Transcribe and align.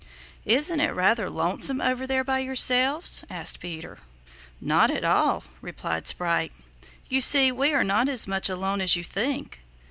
"Isn't 0.47 0.79
it 0.79 0.95
rather 0.95 1.29
lonesome 1.29 1.79
over 1.79 2.07
here 2.07 2.23
by 2.23 2.39
yourselves?" 2.39 3.23
asked 3.29 3.59
Peter. 3.59 3.99
"Not 4.59 4.89
at 4.89 5.05
all," 5.05 5.43
replied 5.61 6.07
Sprite. 6.07 6.53
"You 7.07 7.21
see, 7.21 7.51
we 7.51 7.71
are 7.73 7.83
not 7.83 8.09
as 8.09 8.25
much 8.27 8.49
alone 8.49 8.81
as 8.81 8.95
you 8.95 9.03
think. 9.03 9.61